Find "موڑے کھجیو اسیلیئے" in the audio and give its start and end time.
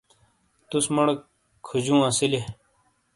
0.95-2.43